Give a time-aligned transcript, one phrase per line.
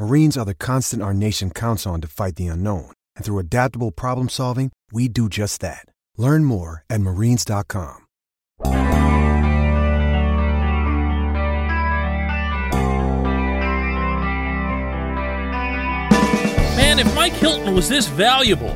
[0.00, 2.90] Marines are the constant our nation counts on to fight the unknown.
[3.16, 5.84] And through adaptable problem solving, we do just that.
[6.16, 8.06] Learn more at marines.com.
[16.78, 18.74] Man, if Mike Hilton was this valuable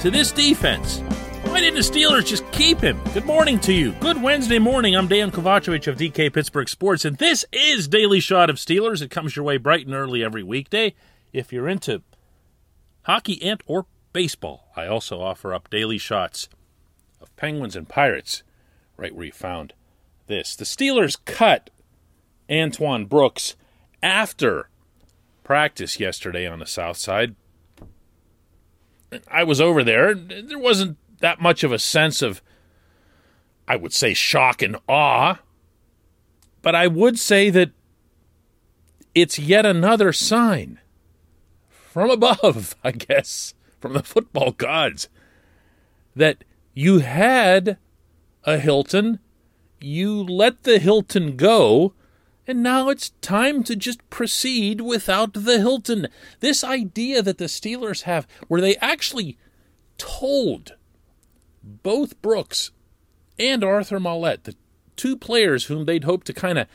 [0.00, 1.02] to this defense,
[1.48, 3.00] why didn't the Steelers just keep him?
[3.14, 3.92] Good morning to you.
[3.92, 4.96] Good Wednesday morning.
[4.96, 9.02] I'm Dan Kovacevic of DK Pittsburgh Sports, and this is Daily Shot of Steelers.
[9.02, 10.94] It comes your way bright and early every weekday.
[11.32, 12.02] If you're into
[13.02, 16.48] hockey and or baseball, I also offer up daily shots
[17.20, 18.42] of Penguins and Pirates,
[18.96, 19.72] right where you found
[20.26, 20.56] this.
[20.56, 21.70] The Steelers cut
[22.50, 23.56] Antoine Brooks
[24.02, 24.68] after
[25.44, 27.36] practice yesterday on the south side.
[29.28, 30.14] I was over there.
[30.14, 32.42] There wasn't that much of a sense of,
[33.66, 35.40] I would say, shock and awe.
[36.62, 37.70] But I would say that
[39.14, 40.80] it's yet another sign
[41.68, 45.08] from above, I guess, from the football gods,
[46.14, 46.44] that
[46.74, 47.78] you had
[48.44, 49.18] a Hilton,
[49.80, 51.94] you let the Hilton go,
[52.46, 56.06] and now it's time to just proceed without the Hilton.
[56.40, 59.36] This idea that the Steelers have, where they actually
[59.98, 60.75] told
[61.66, 62.70] both Brooks
[63.38, 64.54] and Arthur Maulet, the
[64.94, 66.68] two players whom they'd hoped to kind of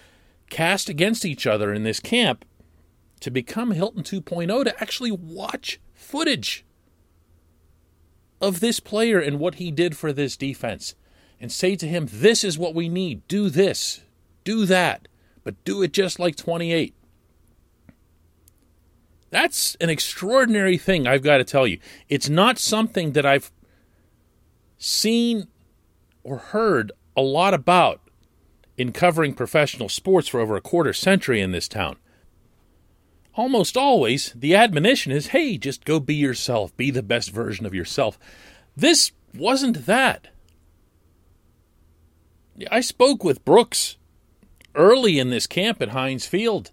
[0.50, 2.46] cast against each other in this camp,
[3.22, 6.66] to become Hilton 2.0, to actually watch footage
[8.42, 10.96] of this player and what he did for this defense
[11.40, 13.28] and say to him, This is what we need.
[13.28, 14.02] Do this,
[14.44, 15.08] do that,
[15.44, 16.94] but do it just like 28.
[19.30, 21.80] That's an extraordinary thing, I've got to tell you.
[22.10, 23.52] It's not something that I've
[24.82, 25.48] seen
[26.24, 28.02] or heard a lot about
[28.78, 31.98] in covering professional sports for over a quarter century in this town.
[33.36, 37.76] Almost always, the admonition is hey, just go be yourself, be the best version of
[37.76, 38.18] yourself.
[38.76, 40.28] This wasn't that.
[42.70, 43.98] I spoke with Brooks
[44.76, 46.72] early in this camp at Heinz Field,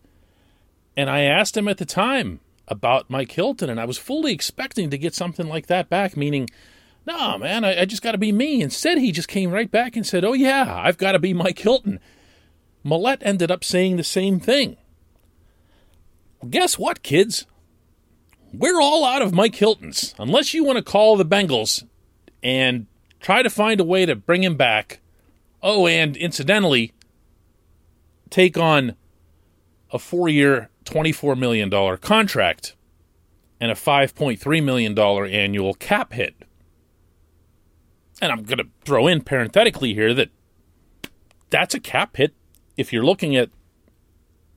[0.97, 4.91] and I asked him at the time about Mike Hilton, and I was fully expecting
[4.91, 6.49] to get something like that back, meaning,
[7.09, 8.61] no, man, I, I just got to be me.
[8.61, 11.59] Instead, he just came right back and said, oh, yeah, I've got to be Mike
[11.59, 12.01] Hilton.
[12.85, 14.77] Maulet ended up saying the same thing.
[16.49, 17.47] Guess what, kids?
[18.53, 20.15] We're all out of Mike Hiltons.
[20.19, 21.85] Unless you want to call the Bengals
[22.43, 22.87] and
[23.21, 25.01] try to find a way to bring him back.
[25.63, 26.93] Oh, and incidentally,
[28.29, 28.97] take on
[29.91, 32.77] a four year, $24 million contract
[33.61, 36.35] and a $5.3 million annual cap hit.
[38.21, 40.31] And I'm going to throw in parenthetically here that
[41.51, 42.35] that's a cap hit
[42.77, 43.51] if you're looking at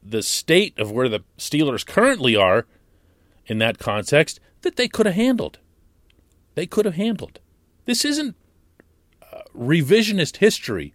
[0.03, 2.65] the state of where the Steelers currently are
[3.45, 5.59] in that context that they could have handled.
[6.55, 7.39] They could have handled.
[7.85, 8.35] This isn't
[9.21, 10.93] uh, revisionist history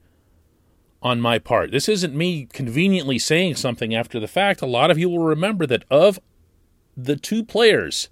[1.03, 1.71] on my part.
[1.71, 4.63] This isn't me conveniently saying something after the fact.
[4.63, 6.19] A lot of you will remember that of
[6.97, 8.09] the two players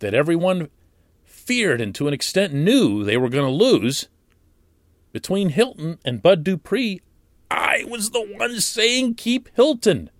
[0.00, 0.68] that everyone
[1.44, 4.08] feared and to an extent knew they were going to lose,
[5.12, 7.00] between Hilton and Bud Dupree,
[7.50, 10.10] I was the one saying keep Hilton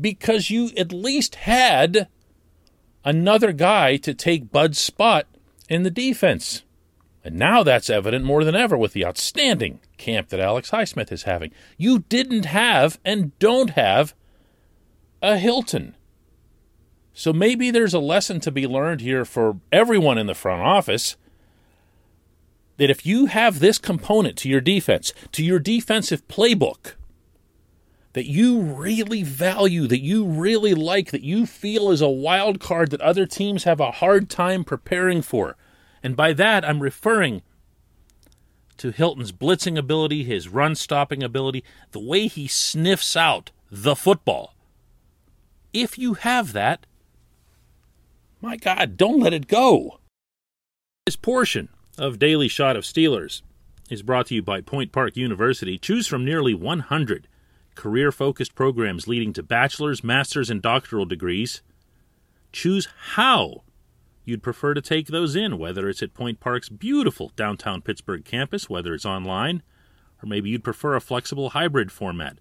[0.00, 2.08] because you at least had
[3.04, 5.26] another guy to take Bud's spot
[5.68, 6.62] in the defense.
[7.24, 11.22] And now that's evident more than ever with the outstanding camp that Alex Highsmith is
[11.22, 11.52] having.
[11.76, 14.14] You didn't have and don't have
[15.20, 15.94] a Hilton.
[17.14, 21.16] So maybe there's a lesson to be learned here for everyone in the front office
[22.78, 26.94] that if you have this component to your defense, to your defensive playbook,
[28.14, 32.90] that you really value, that you really like, that you feel is a wild card
[32.90, 35.56] that other teams have a hard time preparing for.
[36.02, 37.42] And by that, I'm referring
[38.78, 41.62] to Hilton's blitzing ability, his run stopping ability,
[41.92, 44.54] the way he sniffs out the football.
[45.72, 46.86] If you have that,
[48.42, 50.00] my God, don't let it go.
[51.06, 53.42] This portion of Daily Shot of Steelers
[53.88, 55.78] is brought to you by Point Park University.
[55.78, 57.28] Choose from nearly 100
[57.74, 61.62] career focused programs leading to bachelor's, master's, and doctoral degrees.
[62.52, 63.62] Choose how
[64.24, 68.68] you'd prefer to take those in, whether it's at Point Park's beautiful downtown Pittsburgh campus,
[68.68, 69.62] whether it's online,
[70.22, 72.38] or maybe you'd prefer a flexible hybrid format.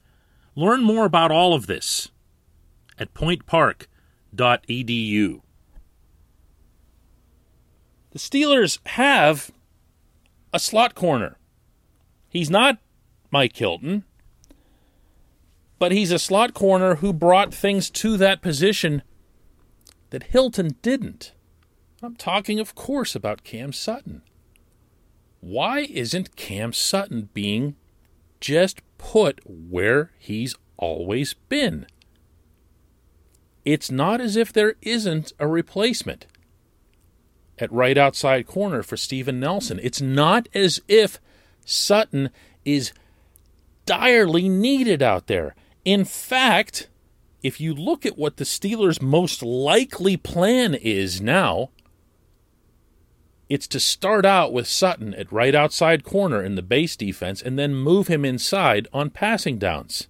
[0.56, 2.10] Learn more about all of this
[2.98, 5.42] at pointpark.edu.
[8.12, 9.52] The Steelers have
[10.54, 11.38] a slot corner.
[12.30, 12.78] He's not
[13.32, 14.04] Mike Hilton,
[15.80, 19.02] but he's a slot corner who brought things to that position
[20.10, 21.34] that Hilton didn't.
[22.04, 24.24] I'm talking, of course, about Cam Sutton.
[25.40, 27.76] Why isn't Cam Sutton being
[28.42, 31.88] just put where he's always been?
[33.64, 36.28] It's not as if there isn't a replacement
[37.62, 39.80] at right outside corner for Steven Nelson.
[39.82, 41.20] It's not as if
[41.66, 42.30] Sutton
[42.66, 42.92] is
[43.86, 45.56] direly needed out there.
[45.84, 46.88] In fact,
[47.42, 51.72] if you look at what the Steelers' most likely plan is now,
[53.50, 57.60] it's to start out with Sutton at right outside corner in the base defense and
[57.60, 60.08] then move him inside on passing downs.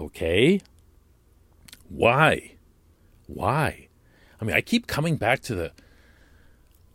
[0.00, 0.60] Okay.
[1.88, 2.52] Why?
[3.26, 3.88] Why?
[4.40, 5.72] I mean, I keep coming back to the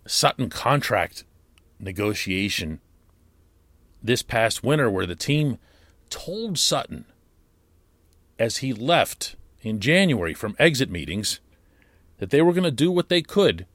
[0.09, 1.23] Sutton contract
[1.79, 2.79] negotiation
[4.01, 5.59] this past winter where the team
[6.09, 7.05] told Sutton
[8.39, 11.39] as he left in January from exit meetings
[12.17, 13.67] that they were going to do what they could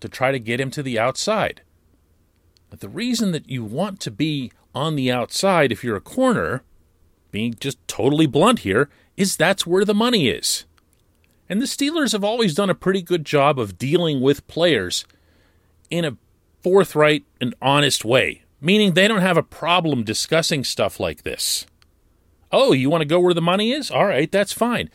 [0.00, 1.62] to try to get him to the outside.
[2.70, 6.64] But the reason that you want to be on the outside if you're a corner,
[7.30, 10.64] being just totally blunt here, is that's where the money is.
[11.48, 15.04] And the Steelers have always done a pretty good job of dealing with players
[15.90, 16.16] in a
[16.62, 21.66] forthright and honest way, meaning they don't have a problem discussing stuff like this.
[22.50, 23.90] Oh, you want to go where the money is?
[23.90, 24.90] All right, that's fine.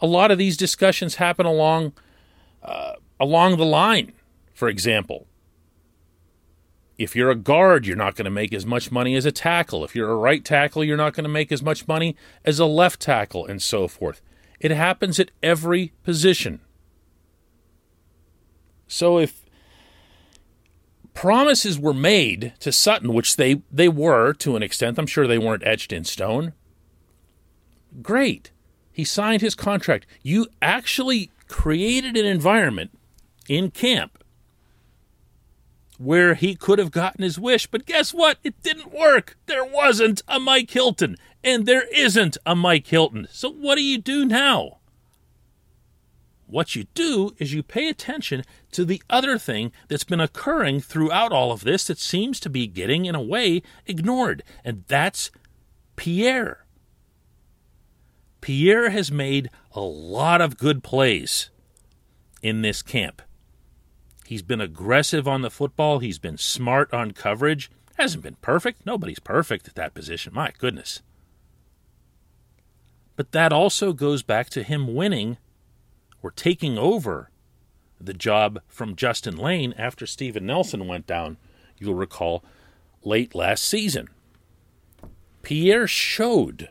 [0.00, 1.92] A lot of these discussions happen along
[2.62, 4.12] uh, along the line.
[4.52, 5.26] For example,
[6.98, 9.84] if you're a guard, you're not going to make as much money as a tackle.
[9.84, 12.66] If you're a right tackle, you're not going to make as much money as a
[12.66, 14.20] left tackle, and so forth.
[14.60, 16.60] It happens at every position.
[18.88, 19.44] So if
[21.18, 25.36] promises were made to Sutton, which they, they were to an extent, I'm sure they
[25.36, 26.52] weren't etched in stone.
[28.00, 28.52] Great.
[28.92, 30.06] He signed his contract.
[30.22, 32.96] You actually created an environment
[33.48, 34.22] in camp
[35.98, 37.66] where he could have gotten his wish.
[37.66, 38.38] But guess what?
[38.44, 39.36] It didn't work.
[39.46, 43.26] There wasn't a Mike Hilton, and there isn't a Mike Hilton.
[43.32, 44.77] So what do you do now?
[46.48, 48.42] What you do is you pay attention
[48.72, 52.66] to the other thing that's been occurring throughout all of this that seems to be
[52.66, 55.30] getting, in a way, ignored, and that's
[55.96, 56.64] Pierre.
[58.40, 61.50] Pierre has made a lot of good plays
[62.40, 63.20] in this camp.
[64.24, 65.98] He's been aggressive on the football.
[65.98, 67.70] He's been smart on coverage.
[67.98, 68.86] Hasn't been perfect.
[68.86, 70.32] Nobody's perfect at that position.
[70.32, 71.02] My goodness.
[73.16, 75.36] But that also goes back to him winning
[76.22, 77.30] or taking over
[78.00, 81.36] the job from Justin Layne after Steven Nelson went down,
[81.78, 82.44] you'll recall,
[83.02, 84.08] late last season.
[85.42, 86.70] Pierre showed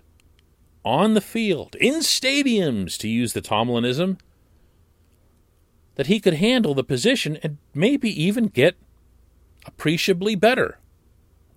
[0.85, 4.19] on the field, in stadiums, to use the Tomlinism,
[5.95, 8.77] that he could handle the position and maybe even get
[9.65, 10.79] appreciably better.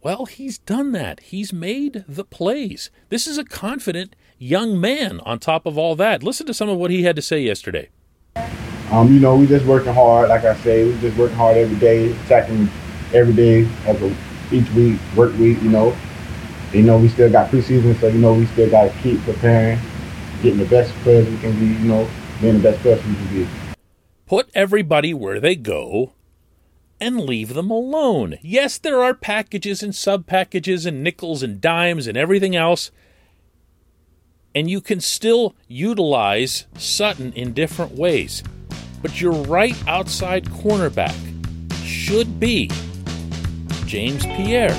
[0.03, 1.21] Well, he's done that.
[1.21, 2.91] He's made the plays.
[3.11, 6.23] This is a confident young man on top of all that.
[6.23, 7.91] Listen to some of what he had to say yesterday.
[8.91, 11.79] Um, you know, we just working hard, like I say, we just working hard every
[11.79, 12.69] day, attacking
[13.15, 14.03] every day of
[14.53, 15.97] each week, work week, you know.
[16.73, 19.79] You know, we still got preseason, so you know we still gotta keep preparing,
[20.43, 22.09] getting the best players we can be, you know,
[22.41, 23.49] being the best person we can be
[24.31, 26.13] put everybody where they go
[27.01, 28.39] and leave them alone.
[28.43, 32.93] Yes, there are packages and sub packages and nickels and dimes and everything else.
[34.55, 38.43] And you can still utilize Sutton in different ways.
[39.03, 41.15] But your right outside cornerback
[41.85, 42.71] should be
[43.87, 44.73] James Pierre.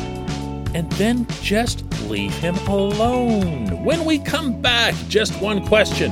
[0.74, 3.84] And then just leave him alone.
[3.84, 6.12] When we come back, just one question.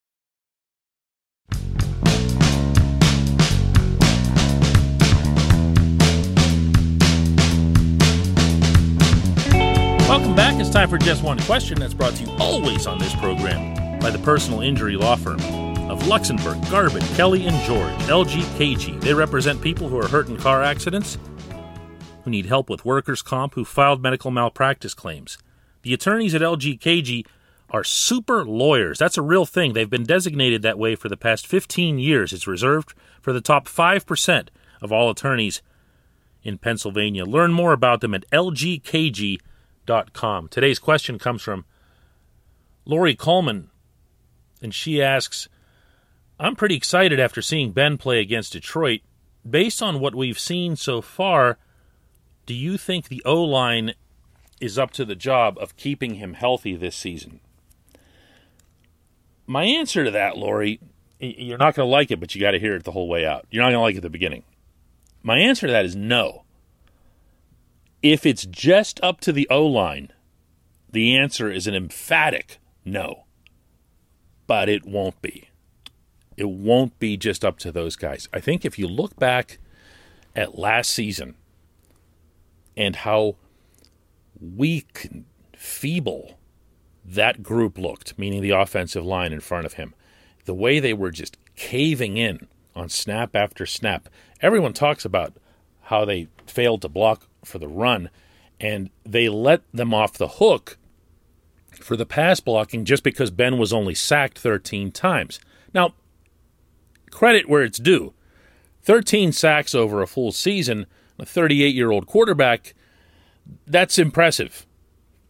[10.11, 10.59] Welcome back.
[10.59, 14.09] It's time for Just One Question that's brought to you always on this program by
[14.09, 15.39] the personal injury law firm
[15.89, 18.99] of Luxenberg, Garbett, Kelly, and George, LGKG.
[18.99, 21.17] They represent people who are hurt in car accidents,
[22.25, 25.37] who need help with workers' comp, who filed medical malpractice claims.
[25.83, 27.25] The attorneys at LGKG
[27.69, 28.99] are super lawyers.
[28.99, 29.71] That's a real thing.
[29.71, 32.33] They've been designated that way for the past 15 years.
[32.33, 34.49] It's reserved for the top 5%
[34.81, 35.61] of all attorneys
[36.43, 37.23] in Pennsylvania.
[37.23, 39.47] Learn more about them at lgkg.com.
[40.49, 41.65] Today's question comes from
[42.85, 43.69] Lori Coleman,
[44.61, 45.47] and she asks
[46.39, 49.01] I'm pretty excited after seeing Ben play against Detroit.
[49.47, 51.59] Based on what we've seen so far,
[52.47, 53.93] do you think the O line
[54.59, 57.41] is up to the job of keeping him healthy this season?
[59.45, 60.79] My answer to that, Lori,
[61.19, 63.25] you're not going to like it, but you got to hear it the whole way
[63.25, 63.45] out.
[63.51, 64.43] You're not going to like it at the beginning.
[65.21, 66.45] My answer to that is no.
[68.01, 70.11] If it's just up to the O line,
[70.91, 73.25] the answer is an emphatic no.
[74.47, 75.49] But it won't be.
[76.35, 78.27] It won't be just up to those guys.
[78.33, 79.59] I think if you look back
[80.35, 81.35] at last season
[82.75, 83.35] and how
[84.39, 86.39] weak and feeble
[87.05, 89.93] that group looked, meaning the offensive line in front of him,
[90.45, 94.09] the way they were just caving in on snap after snap.
[94.41, 95.33] Everyone talks about
[95.83, 98.09] how they failed to block for the run,
[98.59, 100.77] and they let them off the hook
[101.71, 105.39] for the pass blocking just because Ben was only sacked 13 times.
[105.73, 105.93] Now,
[107.09, 108.13] credit where it's due
[108.83, 110.85] 13 sacks over a full season,
[111.19, 112.73] a 38 year old quarterback,
[113.67, 114.65] that's impressive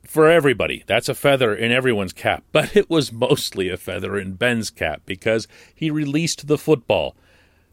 [0.05, 0.83] for everybody.
[0.87, 2.43] That's a feather in everyone's cap.
[2.51, 7.15] But it was mostly a feather in Ben's cap because he released the football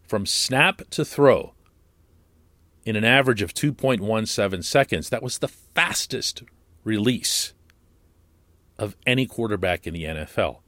[0.07, 1.53] from snap to throw
[2.89, 5.11] in an average of 2.17 seconds.
[5.11, 6.43] That was the fastest
[6.85, 7.53] release
[8.79, 10.61] of any quarterback in the NFL.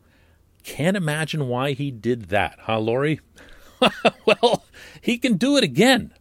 [0.63, 3.21] Can't imagine why he did that, huh, Lori?
[4.27, 4.67] well,
[5.01, 6.13] he can do it again.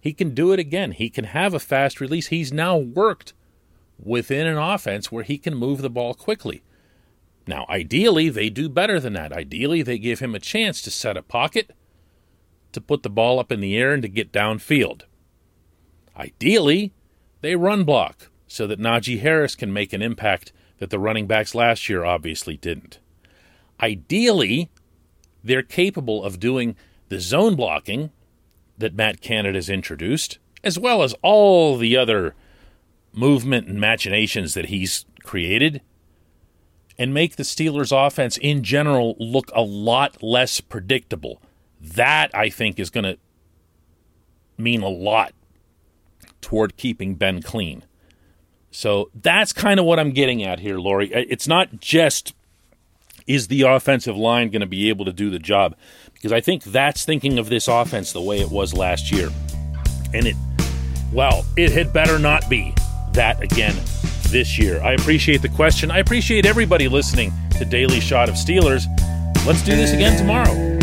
[0.00, 0.92] He can do it again.
[0.92, 2.28] He can have a fast release.
[2.28, 3.32] He's now worked
[3.98, 6.62] within an offense where he can move the ball quickly.
[7.44, 9.32] Now, ideally, they do better than that.
[9.32, 11.72] Ideally, they give him a chance to set a pocket,
[12.76, 15.04] to put the ball up in the air, and to get downfield.
[16.14, 16.92] Ideally,
[17.40, 21.54] they run block so that Najee Harris can make an impact that the running backs
[21.54, 22.98] last year obviously didn't.
[23.80, 24.70] Ideally,
[25.42, 26.76] they're capable of doing
[27.08, 28.10] the zone blocking
[28.76, 32.34] that Matt Canada has introduced, as well as all the other
[33.14, 35.80] movement and machinations that he's created,
[36.98, 41.40] and make the Steelers' offense in general look a lot less predictable.
[41.94, 43.18] That, I think, is going to
[44.58, 45.32] mean a lot
[46.40, 47.84] toward keeping Ben clean.
[48.70, 51.12] So that's kind of what I'm getting at here, Lori.
[51.12, 52.34] It's not just
[53.26, 55.76] is the offensive line going to be able to do the job?
[56.14, 59.30] Because I think that's thinking of this offense the way it was last year.
[60.14, 60.36] And it,
[61.12, 62.72] well, it had better not be
[63.12, 63.74] that again
[64.28, 64.80] this year.
[64.82, 65.90] I appreciate the question.
[65.90, 68.84] I appreciate everybody listening to Daily Shot of Steelers.
[69.46, 70.75] Let's do this again tomorrow.